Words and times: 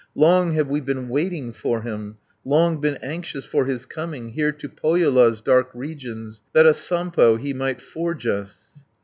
Long 0.15 0.53
have 0.53 0.67
we 0.67 0.81
been 0.81 1.09
waiting 1.09 1.51
for 1.51 1.81
him, 1.83 2.17
Long 2.43 2.81
been 2.81 2.97
anxious 3.03 3.45
for 3.45 3.65
his 3.65 3.85
coming 3.85 4.29
Here 4.29 4.51
to 4.51 4.67
Pohjola's 4.67 5.41
dark 5.41 5.69
regions, 5.75 6.41
That 6.53 6.65
a 6.65 6.73
Sampo 6.73 7.35
he 7.35 7.53
might 7.53 7.79
forge 7.81 8.25
us." 8.25 8.87